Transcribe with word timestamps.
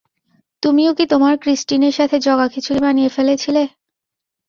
তুমিও 0.63 0.91
কি 0.93 1.05
তোমার 1.13 1.33
ক্রিস্টিনের 1.37 1.93
সাথে 1.99 2.15
জগাখিচুরি 2.19 2.79
বানিয়ে 2.85 3.13
ফেলেছিলে? 3.15 3.63